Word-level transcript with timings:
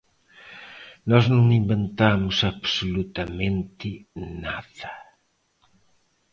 Nós 1.09 1.23
non 1.33 1.45
inventamos 1.61 2.37
absolutamente 2.51 3.89
nada. 4.43 4.91